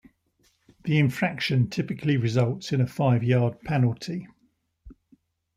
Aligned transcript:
The 0.81 0.97
infraction 0.97 1.69
typically 1.69 2.17
results 2.17 2.71
in 2.71 2.81
a 2.81 2.87
five-yard 2.87 3.61
penalty. 3.61 4.27